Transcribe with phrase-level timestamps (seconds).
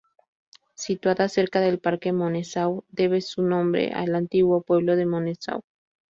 [0.73, 5.61] Situada cerca del parque Monceau debe su nombre al antiguo pueblo de Monceau.